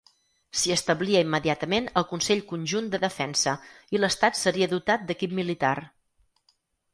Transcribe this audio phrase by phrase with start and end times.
[0.59, 3.53] S'hi establia immediatament el Consell Conjunt de Defensa
[3.97, 5.77] i l'Estat seria dotat d'equip militar.